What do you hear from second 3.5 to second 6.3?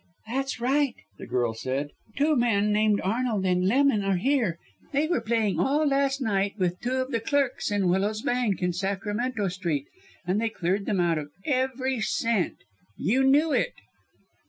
Lemon are here. They were playing all last